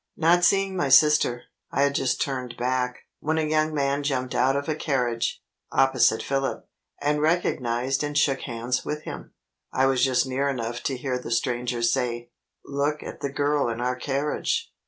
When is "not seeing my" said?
0.17-0.89